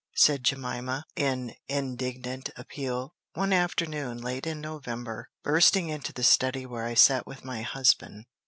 [0.15, 6.85] said Jemima, in indignant appeal, one afternoon late in November, bursting into the study where
[6.87, 8.25] I sat with my husband.